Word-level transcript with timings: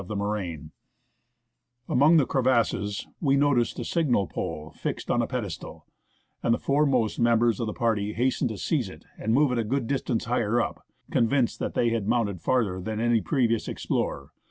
36 0.01 0.17
w 0.17 0.25
o 0.25 0.25
FROM 0.25 0.33
JUNEAU 0.33 0.67
TO 1.85 1.93
YAKUTAT 1.93 2.17
the 2.17 2.25
crevasses 2.25 3.07
we 3.19 3.35
noticed 3.35 3.77
a 3.77 3.85
signal 3.85 4.25
pole 4.25 4.71
fixed 4.75 5.11
on 5.11 5.21
a 5.21 5.27
pedestal, 5.27 5.85
and 6.41 6.55
the 6.55 6.57
foremost 6.57 7.19
members 7.19 7.59
of 7.59 7.67
the 7.67 7.73
party 7.73 8.13
hastened 8.13 8.49
to 8.49 8.57
seize 8.57 8.89
it 8.89 9.05
and 9.19 9.31
move 9.31 9.51
it 9.51 9.59
a 9.59 9.63
good 9.63 9.85
distance 9.85 10.25
higher 10.25 10.59
up, 10.59 10.81
convinced 11.11 11.59
that 11.59 11.75
they 11.75 11.89
had 11.91 12.07
mounted 12.07 12.41
farther 12.41 12.81
than 12.81 12.99
any 12.99 13.21
previous 13.21 13.67
explorer. 13.67 14.31